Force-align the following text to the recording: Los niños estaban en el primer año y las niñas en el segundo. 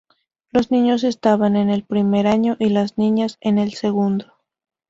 Los 0.49 0.71
niños 0.71 1.03
estaban 1.03 1.55
en 1.55 1.69
el 1.69 1.83
primer 1.83 2.25
año 2.25 2.55
y 2.57 2.69
las 2.69 2.97
niñas 2.97 3.37
en 3.39 3.59
el 3.59 3.73
segundo. 3.75 4.33